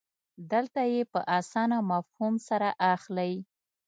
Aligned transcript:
دلته 0.51 0.81
یې 0.93 1.01
په 1.13 1.19
اسانه 1.37 1.77
مفهوم 1.91 2.33
سره 2.47 2.69
اخلئ. 2.93 3.33